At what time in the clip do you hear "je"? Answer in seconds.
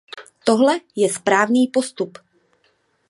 0.95-1.09